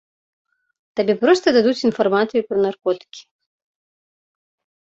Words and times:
Табе 0.99 1.13
проста 1.23 1.45
дадуць 1.57 1.83
інфармацыю 1.89 2.41
пра 2.49 2.57
наркотыкі. 2.65 3.25